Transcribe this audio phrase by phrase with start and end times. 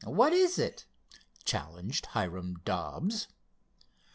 [0.07, 0.87] What is it?"
[1.45, 3.27] challenged Hiram Dobbs.